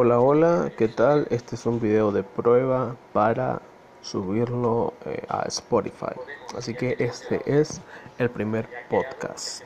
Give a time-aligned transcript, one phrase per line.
[0.00, 1.26] Hola, hola, ¿qué tal?
[1.28, 3.60] Este es un video de prueba para
[4.00, 6.14] subirlo eh, a Spotify.
[6.56, 7.80] Así que este es
[8.18, 9.64] el primer podcast.